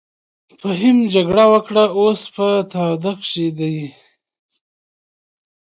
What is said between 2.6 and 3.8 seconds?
تاوده کښی دې.